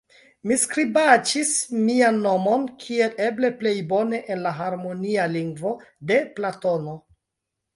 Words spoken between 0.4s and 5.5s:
Mi skribaĉis mian nomon kiel eble plej bone en la harmonia